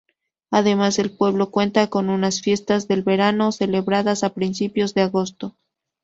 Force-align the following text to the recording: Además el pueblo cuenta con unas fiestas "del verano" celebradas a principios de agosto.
Además 0.49 0.97
el 0.97 1.15
pueblo 1.15 1.51
cuenta 1.51 1.85
con 1.91 2.09
unas 2.09 2.41
fiestas 2.41 2.87
"del 2.87 3.03
verano" 3.03 3.51
celebradas 3.51 4.23
a 4.23 4.33
principios 4.33 4.95
de 4.95 5.01
agosto. 5.03 5.55